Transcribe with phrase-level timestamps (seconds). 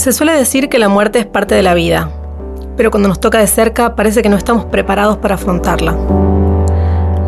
[0.00, 2.08] Se suele decir que la muerte es parte de la vida,
[2.74, 5.94] pero cuando nos toca de cerca parece que no estamos preparados para afrontarla.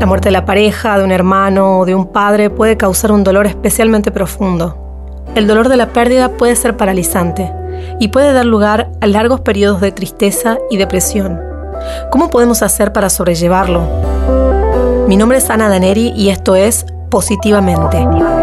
[0.01, 3.25] La muerte de la pareja, de un hermano o de un padre puede causar un
[3.25, 5.23] dolor especialmente profundo.
[5.35, 7.53] El dolor de la pérdida puede ser paralizante
[8.00, 11.39] y puede dar lugar a largos periodos de tristeza y depresión.
[12.11, 13.82] ¿Cómo podemos hacer para sobrellevarlo?
[15.09, 18.41] Mi nombre es Ana Daneri y esto es Positivamente.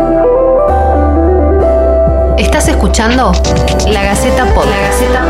[2.39, 3.33] Estás escuchando
[3.89, 4.69] La Gaceta Podcast.
[4.69, 5.27] La Gaceta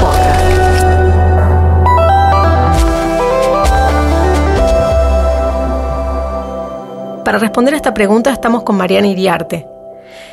[7.26, 9.66] Para responder a esta pregunta estamos con Mariana Iriarte.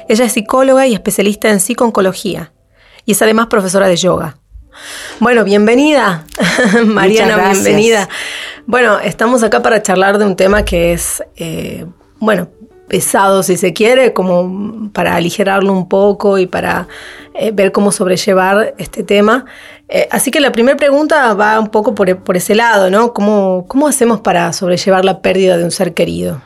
[0.06, 2.52] Ella es psicóloga y especialista en psicooncología
[3.06, 4.36] y es además profesora de yoga.
[5.18, 6.26] Bueno, bienvenida,
[6.84, 8.06] Mariana, bienvenida.
[8.66, 11.86] Bueno, estamos acá para charlar de un tema que es, eh,
[12.18, 12.48] bueno,
[12.88, 16.88] pesado si se quiere, como para aligerarlo un poco y para
[17.34, 19.44] eh, ver cómo sobrellevar este tema.
[19.88, 23.12] Eh, así que la primera pregunta va un poco por, por ese lado, ¿no?
[23.12, 26.40] ¿Cómo, ¿Cómo hacemos para sobrellevar la pérdida de un ser querido?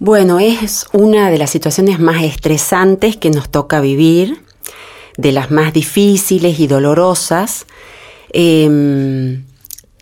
[0.00, 4.40] Bueno, es una de las situaciones más estresantes que nos toca vivir,
[5.16, 7.66] de las más difíciles y dolorosas.
[8.30, 9.44] Em,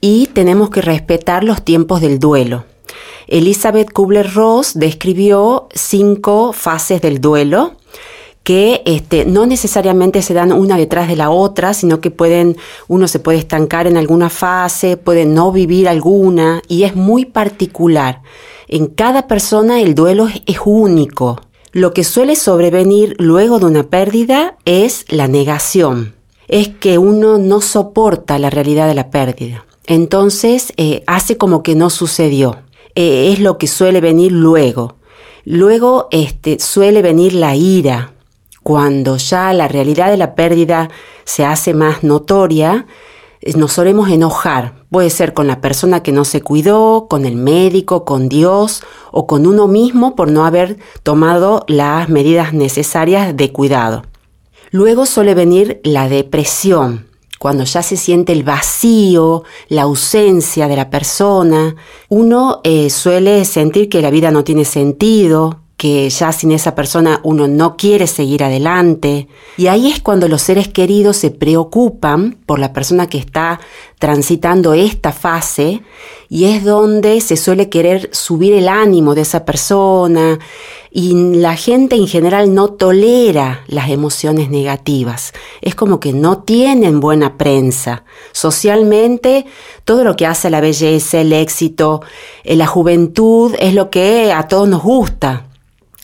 [0.00, 2.64] y tenemos que respetar los tiempos del duelo.
[3.28, 7.76] Elizabeth Kubler-Ross describió cinco fases del duelo
[8.46, 13.08] que este, no necesariamente se dan una detrás de la otra, sino que pueden, uno
[13.08, 18.22] se puede estancar en alguna fase, puede no vivir alguna, y es muy particular.
[18.68, 21.40] En cada persona el duelo es único.
[21.72, 26.14] Lo que suele sobrevenir luego de una pérdida es la negación.
[26.46, 29.66] Es que uno no soporta la realidad de la pérdida.
[29.86, 32.58] Entonces eh, hace como que no sucedió.
[32.96, 34.96] Eh, es lo que suele venir luego.
[35.44, 38.14] Luego este, suele venir la ira.
[38.62, 40.88] Cuando ya la realidad de la pérdida
[41.24, 42.86] se hace más notoria,
[43.42, 44.86] eh, nos solemos enojar.
[44.90, 48.82] Puede ser con la persona que no se cuidó, con el médico, con Dios
[49.12, 54.04] o con uno mismo por no haber tomado las medidas necesarias de cuidado.
[54.70, 57.05] Luego suele venir la depresión,
[57.38, 61.76] cuando ya se siente el vacío, la ausencia de la persona,
[62.08, 67.20] uno eh, suele sentir que la vida no tiene sentido, que ya sin esa persona
[67.22, 69.28] uno no quiere seguir adelante.
[69.58, 73.60] Y ahí es cuando los seres queridos se preocupan por la persona que está
[73.98, 75.82] transitando esta fase
[76.28, 80.38] y es donde se suele querer subir el ánimo de esa persona
[80.90, 85.34] y la gente en general no tolera las emociones negativas.
[85.60, 88.04] Es como que no tienen buena prensa.
[88.32, 89.44] Socialmente,
[89.84, 92.00] todo lo que hace la belleza, el éxito,
[92.44, 95.45] eh, la juventud es lo que a todos nos gusta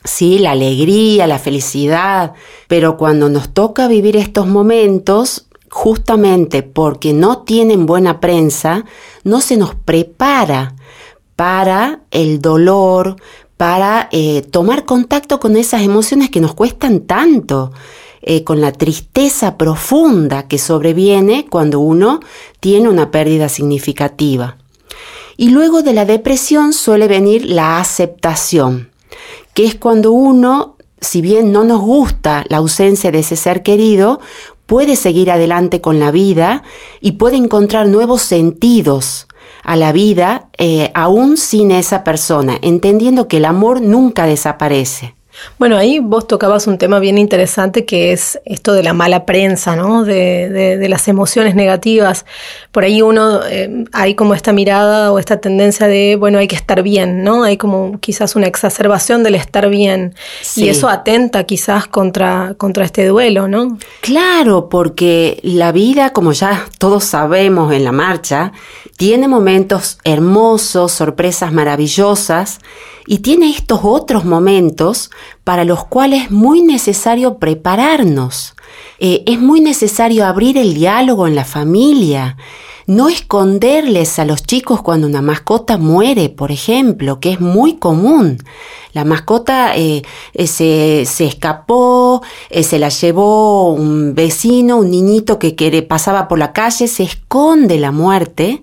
[0.05, 2.33] sí, la alegría, la felicidad,
[2.69, 8.85] pero cuando nos toca vivir estos momentos, justamente porque no tienen buena prensa,
[9.25, 10.75] no se nos prepara
[11.35, 13.17] para el dolor,
[13.57, 17.73] para eh, tomar contacto con esas emociones que nos cuestan tanto,
[18.21, 22.21] eh, con la tristeza profunda que sobreviene cuando uno
[22.61, 24.59] tiene una pérdida significativa.
[25.37, 28.91] Y luego de la depresión suele venir la aceptación
[29.55, 34.21] que es cuando uno, si bien no nos gusta la ausencia de ese ser querido,
[34.67, 36.63] puede seguir adelante con la vida
[37.01, 39.27] y puede encontrar nuevos sentidos
[39.63, 45.15] a la vida eh, aún sin esa persona, entendiendo que el amor nunca desaparece.
[45.58, 49.76] Bueno, ahí vos tocabas un tema bien interesante que es esto de la mala prensa,
[49.76, 50.04] ¿no?
[50.04, 52.26] De, de, las emociones negativas.
[52.70, 56.56] Por ahí uno, eh, hay como esta mirada o esta tendencia de, bueno, hay que
[56.56, 57.44] estar bien, ¿no?
[57.44, 60.14] Hay como quizás una exacerbación del estar bien.
[60.56, 63.78] Y eso atenta quizás contra, contra este duelo, ¿no?
[64.00, 68.53] Claro, porque la vida, como ya todos sabemos en la marcha,
[68.97, 72.59] tiene momentos hermosos, sorpresas maravillosas
[73.07, 75.11] y tiene estos otros momentos
[75.45, 78.54] para los cuales es muy necesario prepararnos.
[78.99, 82.37] Eh, es muy necesario abrir el diálogo en la familia,
[82.87, 88.39] no esconderles a los chicos cuando una mascota muere, por ejemplo, que es muy común.
[88.93, 90.03] La mascota eh,
[90.34, 96.39] eh, se, se, escapó, se la llevó un vecino, un niñito que, que pasaba por
[96.39, 98.63] la calle, se esconde la muerte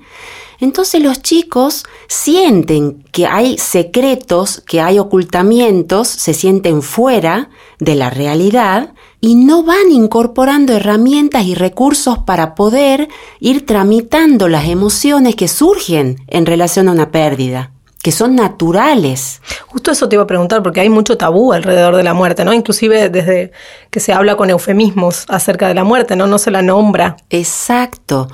[0.59, 8.09] entonces los chicos sienten que hay secretos, que hay ocultamientos, se sienten fuera de la
[8.09, 13.07] realidad y no van incorporando herramientas y recursos para poder
[13.39, 17.71] ir tramitando las emociones que surgen en relación a una pérdida.
[18.01, 19.41] que son naturales.
[19.67, 22.53] Justo eso te iba a preguntar, porque hay mucho tabú alrededor de la muerte, ¿no?
[22.53, 23.51] Inclusive desde
[23.89, 26.25] que se habla con eufemismos acerca de la muerte, ¿no?
[26.25, 27.17] No se la nombra.
[27.29, 28.29] Exacto.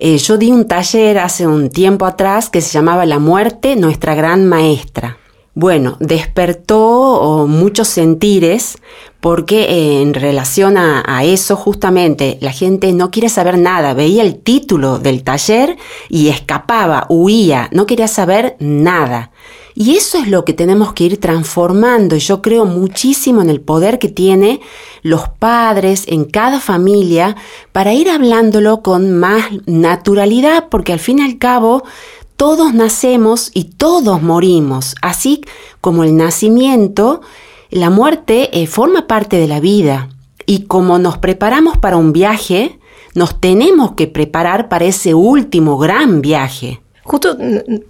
[0.00, 4.14] Eh, yo di un taller hace un tiempo atrás que se llamaba La muerte, nuestra
[4.14, 5.18] gran maestra.
[5.54, 8.78] Bueno, despertó muchos sentires
[9.18, 14.22] porque eh, en relación a, a, eso justamente la gente no quiere saber nada, veía
[14.22, 15.76] el título del taller
[16.08, 19.32] y escapaba, huía, no quería saber nada.
[19.80, 23.60] Y eso es lo que tenemos que ir transformando y yo creo muchísimo en el
[23.60, 24.60] poder que tiene
[25.02, 27.36] los padres en cada familia
[27.70, 31.84] para ir hablándolo con más naturalidad porque al fin y al cabo
[32.36, 35.42] todos nacemos y todos morimos, así
[35.80, 37.20] como el nacimiento,
[37.70, 40.08] la muerte eh, forma parte de la vida.
[40.44, 42.80] Y como nos preparamos para un viaje,
[43.14, 46.80] nos tenemos que preparar para ese último gran viaje.
[47.08, 47.38] Justo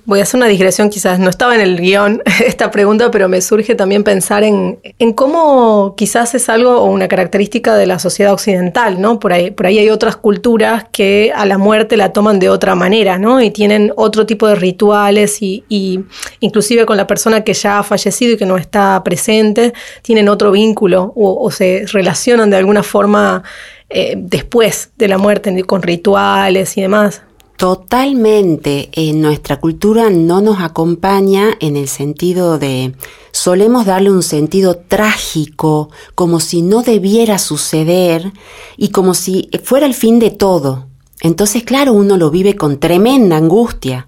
[0.05, 3.41] voy a hacer una digresión, quizás no estaba en el guion esta pregunta, pero me
[3.41, 8.33] surge también pensar en, en, cómo quizás es algo o una característica de la sociedad
[8.33, 9.19] occidental, ¿no?
[9.19, 12.77] Por ahí, por ahí hay otras culturas que a la muerte la toman de otra
[12.77, 13.43] manera, ¿no?
[13.43, 16.05] Y tienen otro tipo de rituales y, y
[16.39, 19.73] inclusive con la persona que ya ha fallecido y que no está presente,
[20.03, 23.43] tienen otro vínculo o, o se relacionan de alguna forma
[23.91, 27.23] eh, después de la muerte con rituales y demás.
[27.59, 28.89] Totalmente.
[28.93, 32.95] En nuestra cultura no nos acompaña en el sentido de
[33.33, 38.33] solemos darle un sentido trágico, como si no debiera suceder
[38.77, 40.87] y como si fuera el fin de todo.
[41.21, 44.08] Entonces, claro, uno lo vive con tremenda angustia.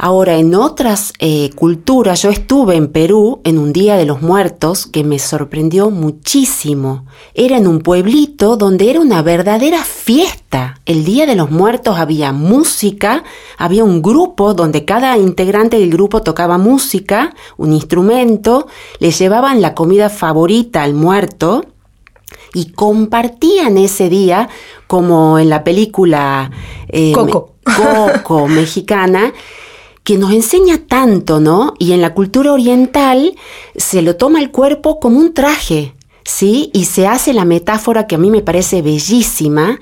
[0.00, 4.86] Ahora, en otras eh, culturas, yo estuve en Perú en un Día de los Muertos
[4.86, 7.04] que me sorprendió muchísimo.
[7.34, 10.78] Era en un pueblito donde era una verdadera fiesta.
[10.86, 13.24] El Día de los Muertos había música,
[13.56, 18.68] había un grupo donde cada integrante del grupo tocaba música, un instrumento,
[19.00, 21.64] le llevaban la comida favorita al muerto
[22.54, 24.48] y compartían ese día
[24.86, 26.52] como en la película
[26.86, 27.54] eh, Coco.
[27.64, 29.32] Coco mexicana
[30.08, 31.74] que nos enseña tanto, ¿no?
[31.78, 33.34] Y en la cultura oriental
[33.76, 35.94] se lo toma el cuerpo como un traje,
[36.24, 36.70] ¿sí?
[36.72, 39.78] Y se hace la metáfora que a mí me parece bellísima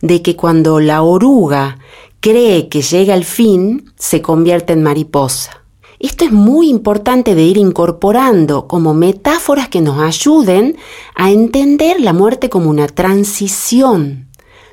[0.00, 1.78] de que cuando la oruga
[2.18, 5.62] cree que llega al fin, se convierte en mariposa.
[6.00, 10.76] Esto es muy importante de ir incorporando como metáforas que nos ayuden
[11.14, 14.26] a entender la muerte como una transición,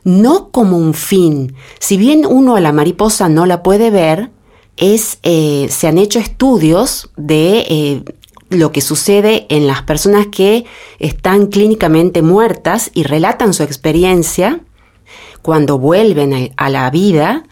[0.04, 1.54] no como un fin.
[1.78, 4.32] Si bien uno a la mariposa no la puede ver,
[4.78, 8.04] es, eh, se han hecho estudios de eh,
[8.50, 10.66] lo que sucede en las personas que
[11.00, 14.62] están clínicamente muertas y relatan su experiencia
[15.42, 17.44] cuando vuelven a la vida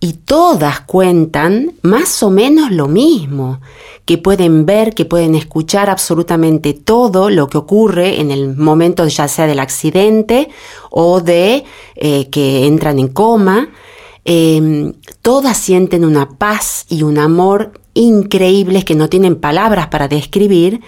[0.00, 3.62] y todas cuentan más o menos lo mismo,
[4.04, 9.28] que pueden ver, que pueden escuchar absolutamente todo lo que ocurre en el momento ya
[9.28, 10.50] sea del accidente
[10.90, 11.64] o de
[11.96, 13.70] eh, que entran en coma,
[14.26, 20.82] Em, todas sienten una paz y un amor increíbles que no tienen palabras para describir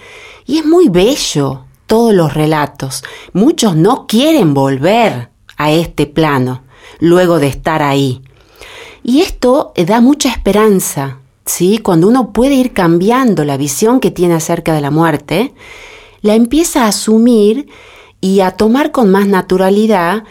[0.45, 3.03] y es muy bello todos los relatos.
[3.33, 6.65] Muchos no quieren volver a este plano
[7.01, 8.21] luego de estar ahí.
[9.03, 11.79] Y esto da mucha esperanza, ¿sí?
[11.79, 15.55] Cuando uno puede ir cambiando la visión que tiene acerca de la muerte,
[16.21, 17.71] la empieza a asumir
[18.21, 20.25] y a tomar con más naturalidad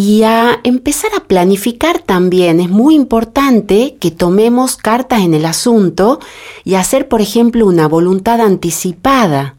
[0.00, 2.58] y a empezar a planificar también.
[2.58, 6.20] Es muy importante que tomemos cartas en el asunto
[6.64, 9.56] y hacer, por ejemplo, una voluntad anticipada.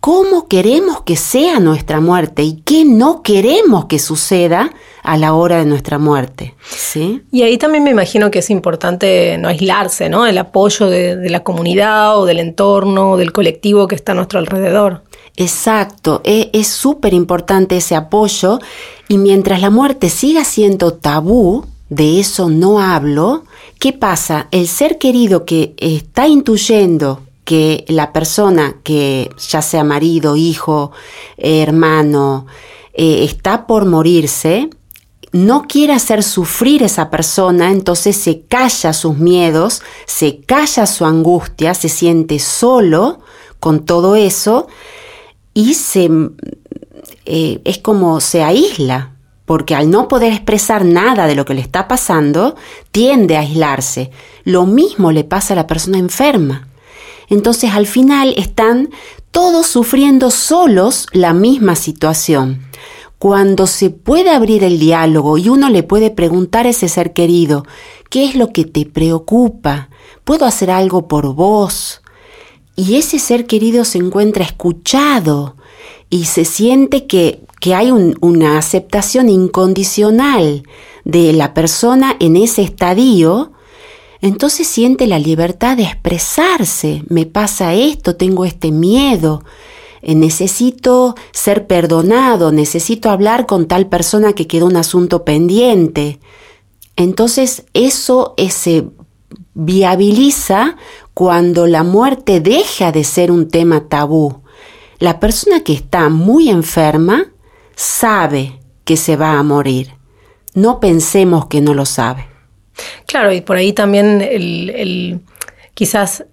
[0.00, 4.72] ¿Cómo queremos que sea nuestra muerte y qué no queremos que suceda
[5.04, 6.56] a la hora de nuestra muerte?
[6.68, 7.22] ¿Sí?
[7.30, 10.26] Y ahí también me imagino que es importante no aislarse, ¿no?
[10.26, 14.40] El apoyo de, de la comunidad o del entorno, del colectivo que está a nuestro
[14.40, 15.02] alrededor.
[15.40, 18.58] Exacto, e, es súper importante ese apoyo
[19.08, 23.44] y mientras la muerte siga siendo tabú, de eso no hablo,
[23.78, 24.48] ¿qué pasa?
[24.50, 30.92] El ser querido que está intuyendo que la persona que ya sea marido, hijo,
[31.38, 32.46] hermano,
[32.92, 34.68] eh, está por morirse,
[35.32, 41.72] no quiere hacer sufrir esa persona, entonces se calla sus miedos, se calla su angustia,
[41.72, 43.20] se siente solo
[43.60, 44.68] con todo eso
[45.54, 46.10] y se,
[47.28, 49.12] eh, es como se aísla,
[49.44, 52.56] porque al no poder expresar nada de lo que le está pasando,
[52.90, 54.10] tiende a aislarse.
[54.44, 56.68] Lo mismo le pasa a la persona enferma.
[57.28, 58.90] Entonces al final están
[59.30, 62.62] todos sufriendo solos la misma situación.
[63.18, 67.64] Cuando se puede abrir el diálogo y uno le puede preguntar a ese ser querido,
[68.10, 69.88] ¿qué es lo que te preocupa?
[70.28, 72.02] puedo hacer algo por vos.
[72.76, 75.56] Y ese ser querido se encuentra escuchado
[76.10, 77.42] y se siente que,
[77.74, 80.62] hay una aceptación incondicional
[81.04, 83.52] de la persona en ese estadio,
[84.20, 87.02] entonces siente la libertad de expresarse.
[87.08, 89.44] Me pasa esto, tengo este miedo,
[90.02, 96.20] necesito ser perdonado, necesito hablar con tal persona que quedó un asunto pendiente.
[96.96, 98.86] Entonces eso se
[99.54, 100.76] viabiliza
[101.12, 104.42] cuando la muerte deja de ser un tema tabú.
[104.98, 107.26] La persona que está muy enferma
[107.76, 109.90] sabe que se va a morir.
[110.54, 112.26] No pensemos que no lo sabe.
[113.06, 115.20] Claro, y por ahí también el,
[115.74, 116.24] quizás,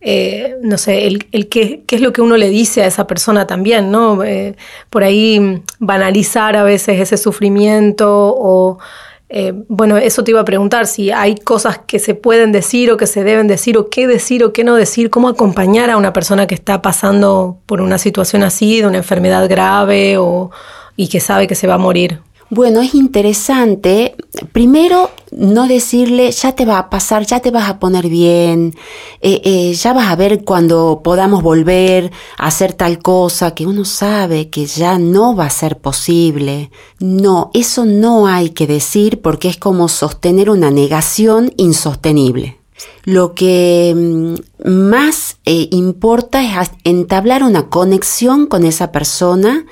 [0.00, 3.90] eh, no sé, el, qué, es lo que uno le dice a esa persona también,
[3.90, 4.22] ¿no?
[4.24, 4.56] Eh,
[4.88, 8.78] por ahí banalizar a veces ese sufrimiento o
[9.28, 12.96] eh, bueno, eso te iba a preguntar, si hay cosas que se pueden decir o
[12.96, 16.12] que se deben decir o qué decir o qué no decir, cómo acompañar a una
[16.12, 20.50] persona que está pasando por una situación así, de una enfermedad grave o,
[20.94, 22.20] y que sabe que se va a morir.
[22.48, 24.14] Bueno, es interesante,
[24.52, 28.72] primero, no decirle, ya te va a pasar, ya te vas a poner bien,
[29.20, 33.84] eh, eh, ya vas a ver cuando podamos volver a hacer tal cosa que uno
[33.84, 36.70] sabe que ya no va a ser posible.
[37.00, 42.60] No, eso no hay que decir porque es como sostener una negación insostenible.
[43.04, 49.64] Lo que mm, más eh, importa es entablar una conexión con esa persona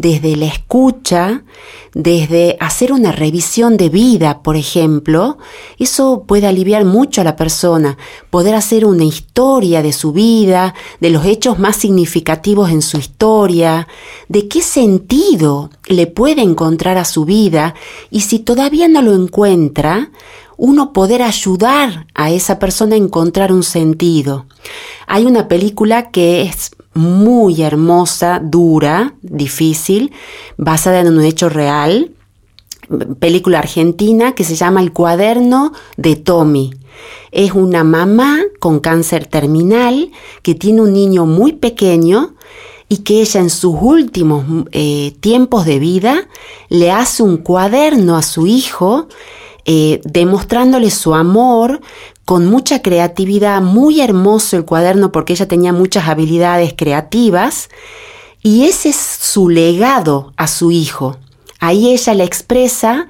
[0.00, 1.42] desde la escucha,
[1.92, 5.38] desde hacer una revisión de vida, por ejemplo.
[5.78, 7.98] Eso puede aliviar mucho a la persona,
[8.30, 13.88] poder hacer una historia de su vida, de los hechos más significativos en su historia,
[14.28, 17.74] de qué sentido le puede encontrar a su vida
[18.10, 20.10] y si todavía no lo encuentra,
[20.56, 24.46] uno poder ayudar a esa persona a encontrar un sentido.
[25.06, 30.12] Hay una película que es muy hermosa, dura, difícil,
[30.56, 32.12] basada en un hecho real,
[33.18, 36.74] película argentina que se llama El cuaderno de Tommy.
[37.30, 40.10] Es una mamá con cáncer terminal
[40.42, 42.34] que tiene un niño muy pequeño
[42.88, 46.26] y que ella en sus últimos eh, tiempos de vida
[46.68, 49.08] le hace un cuaderno a su hijo
[49.66, 51.82] eh, demostrándole su amor
[52.28, 57.70] con mucha creatividad, muy hermoso el cuaderno porque ella tenía muchas habilidades creativas
[58.42, 61.16] y ese es su legado a su hijo.
[61.58, 63.08] Ahí ella le expresa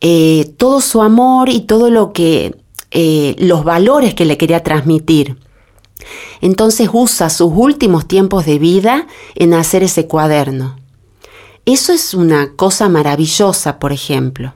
[0.00, 2.54] eh, todo su amor y todo lo que,
[2.92, 5.38] eh, los valores que le quería transmitir.
[6.40, 10.76] Entonces usa sus últimos tiempos de vida en hacer ese cuaderno.
[11.64, 14.54] Eso es una cosa maravillosa, por ejemplo.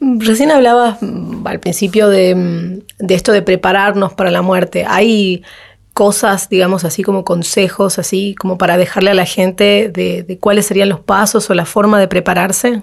[0.00, 4.84] Recién hablabas mm, al principio mm, de, esto de prepararnos para la muerte.
[4.86, 5.42] ¿Hay
[5.92, 10.88] cosas, digamos así, como consejos, así como para dejarle a la gente de, cuáles serían
[10.88, 12.82] los pasos o la forma de prepararse?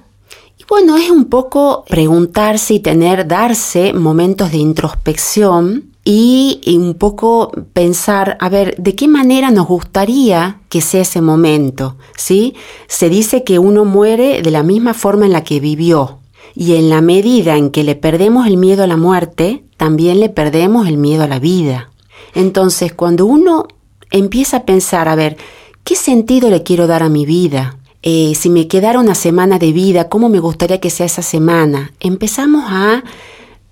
[0.58, 7.52] Y bueno, es un poco preguntarse y tener, darse momentos de introspección y, un poco
[7.74, 11.98] pensar, a ver, ¿de qué manera nos gustaría que sea ese momento?
[12.16, 12.56] ¿Sí?
[12.88, 16.21] Se dice que uno muere de la misma forma en la que vivió.
[16.56, 20.30] Y en la medida en que le perdemos el miedo a la muerte, también le
[20.30, 21.92] perdemos el miedo a la vida.
[22.34, 23.68] Entonces, cuando uno
[24.12, 25.38] empieza a pensar, a ver,
[25.84, 27.78] ¿qué sentido le quiero dar a mi vida?
[28.04, 31.94] Eh, si me quedara una semana de vida, ¿cómo me gustaría que sea esa semana?
[32.00, 33.04] Empezamos a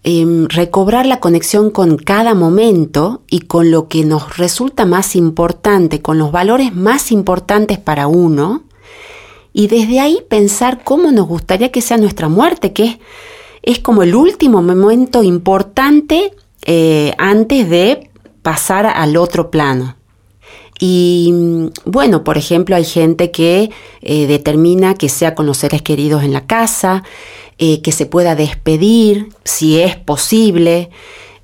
[0.03, 6.01] em, recobrar la conexión con cada momento y con lo que nos resulta más importante,
[6.01, 8.63] con los valores más importantes para uno,
[9.53, 12.97] y desde ahí pensar cómo nos gustaría que sea nuestra muerte, que es,
[13.61, 16.33] es como el último momento importante
[16.65, 18.09] eh, antes de
[18.41, 19.95] pasar al otro plano.
[20.79, 23.69] Y mm, bueno, por ejemplo, hay gente que
[24.01, 27.03] eh, determina que sea con los seres queridos en la casa,
[27.57, 30.89] eh, que se pueda despedir si es posible,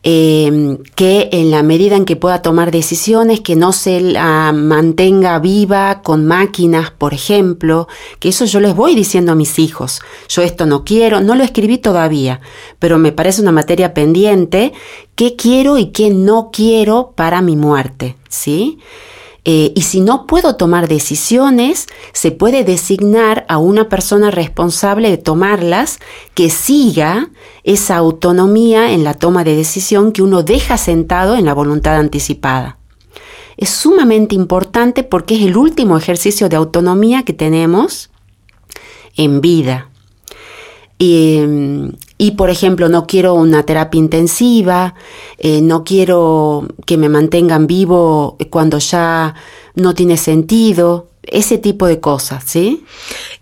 [0.08, 5.40] Em, que en la medida en que pueda tomar decisiones, que no se la mantenga
[5.40, 7.88] viva con máquinas, por ejemplo,
[8.20, 10.02] que eso yo les voy diciendo a mis hijos.
[10.30, 12.40] Yo esto no quiero, no lo escribí todavía,
[12.78, 14.74] pero me parece una materia pendiente,
[15.16, 18.78] qué quiero y qué no quiero para mi muerte, ¿sí?
[19.48, 25.18] Eh, y si no puedo tomar decisiones, se puede designar a una persona responsable de
[25.18, 26.00] tomarlas
[26.34, 27.30] que siga
[27.64, 32.80] esa autonomía en la toma de decisión que uno deja sentado en la voluntad anticipada.
[33.56, 38.10] Es sumamente importante porque es el último ejercicio de autonomía que tenemos
[39.16, 39.90] en vida.
[40.98, 41.40] Y,
[42.18, 44.96] y, por ejemplo, no quiero una terapia intensiva,
[45.38, 49.36] eh, no quiero que me mantengan vivo cuando ya
[49.76, 52.86] no tiene sentido, ese tipo de cosas, ¿sí?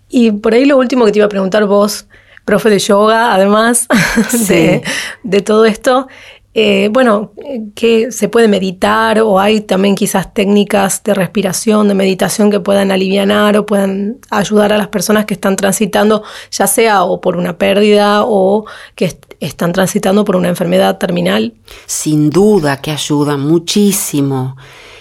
[0.08, 2.06] Y por ahí lo último que te iba a preguntar vos,
[2.44, 3.86] profe de yoga, además
[4.48, 4.82] de,
[5.22, 6.08] de todo esto,
[6.56, 7.32] eh, bueno,
[7.74, 12.92] que se puede meditar o hay también quizás técnicas de respiración, de meditación que puedan
[12.92, 17.58] aliviar o puedan ayudar a las personas que están transitando, ya sea o por una
[17.58, 21.54] pérdida o que están transitando por una enfermedad terminal.
[21.86, 24.56] Sin duda que ayuda muchísimo.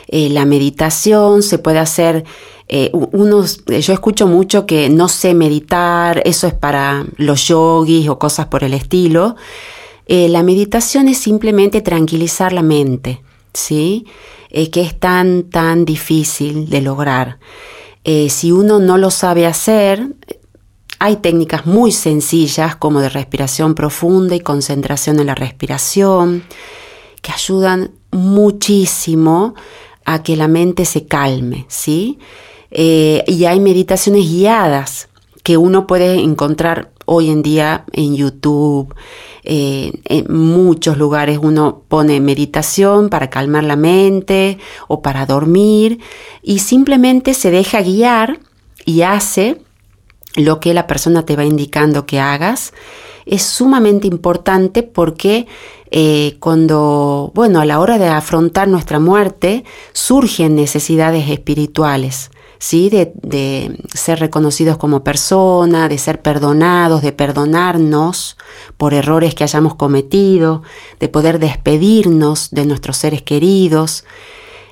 [0.08, 2.24] Eh, la meditación se puede hacer
[2.68, 8.20] eh, unos, yo escucho mucho que no sé meditar, eso es para los yogis o
[8.20, 9.36] cosas por el estilo.
[10.06, 13.22] Eh, la meditación es simplemente tranquilizar la mente,
[13.54, 14.06] ¿sí?
[14.50, 17.40] Eh, que es tan, tan difícil de lograr.
[18.04, 20.08] Eh, si uno no lo sabe hacer,
[21.00, 26.44] hay técnicas muy sencillas como de respiración profunda y concentración en la respiración,
[27.22, 29.56] que ayudan muchísimo
[30.06, 32.20] a que la mente se calme, ¿sí?
[32.76, 35.08] y hay meditaciones guiadas
[35.44, 38.94] que uno puede encontrar hoy en día en YouTube,
[39.44, 44.58] eh, en muchos lugares uno pone meditación para calmar la mente
[44.88, 46.00] o para dormir
[46.42, 48.40] y simplemente se deja guiar
[48.86, 49.62] y hace
[50.36, 52.74] lo que la persona te va indicando que hagas.
[53.26, 55.48] Es sumamente importante porque
[55.92, 62.32] eh, cuando, bueno, a la hora de afrontar nuestra muerte, surgen necesidades espirituales.
[62.64, 62.90] ¿Sí?
[62.90, 68.38] De, ser reconocidos como persona, de ser perdonados, de perdonarnos
[68.78, 70.64] por errores que hayamos cometido,
[70.98, 74.06] de poder despedirnos de nuestros seres queridos,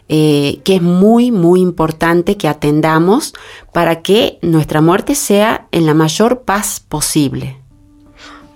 [0.07, 3.33] eh, que es muy, muy importante que atendamos
[3.73, 7.60] para que nuestra muerte sea en la mayor paz posible.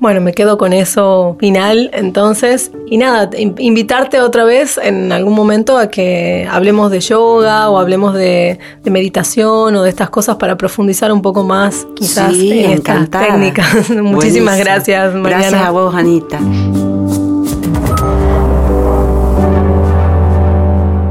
[0.06, 2.72] Bueno, me quedo con eso final entonces.
[2.86, 8.14] Y nada, invitarte otra vez en algún momento a que hablemos de yoga o hablemos
[8.14, 13.90] de, meditación o de estas cosas para profundizar un poco más quizás en estas técnicas.
[13.90, 15.50] Muchísimas gracias, Mariana.
[15.50, 16.40] Gracias a vos, Anita.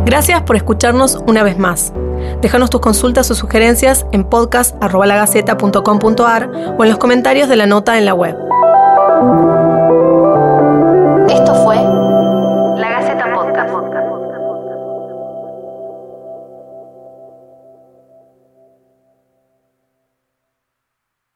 [0.04, 1.92] Gracias por escucharnos una vez más.
[2.40, 8.04] Déjanos tus consultas o sugerencias en podcast.lagaceta.com.ar o en los comentarios de la nota en
[8.04, 8.43] la web.